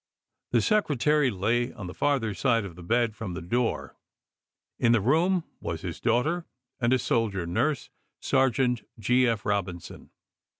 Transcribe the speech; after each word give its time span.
The 0.49 0.63
Secretary 0.63 1.29
lay 1.29 1.71
on 1.73 1.85
the 1.85 1.93
farther 1.93 2.33
side 2.33 2.65
of 2.65 2.75
the 2.75 2.81
bed 2.81 3.15
from 3.15 3.35
the 3.35 3.41
door; 3.43 3.95
in 4.79 4.93
the 4.93 4.99
room 4.99 5.43
was 5.59 5.81
his 5.81 5.99
daughter 5.99 6.47
and 6.79 6.91
a 6.91 6.97
soldier 6.97 7.45
nurse, 7.45 7.91
Sergeant 8.19 8.81
Gt. 8.99 9.27
F. 9.27 9.45
Robinson. 9.45 10.09